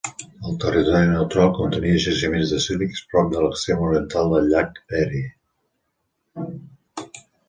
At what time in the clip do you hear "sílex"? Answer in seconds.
2.63-3.03